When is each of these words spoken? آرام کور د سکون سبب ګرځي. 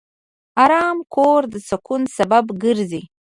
آرام 0.63 0.97
کور 1.13 1.41
د 1.53 1.55
سکون 1.69 2.01
سبب 2.17 2.45
ګرځي. 2.63 3.01